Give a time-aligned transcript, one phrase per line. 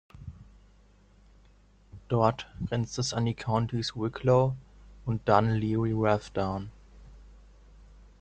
[2.09, 4.55] Dort grenzt es an die Countys Wicklow
[5.05, 6.71] und Dún Laoghaire-Rathdown.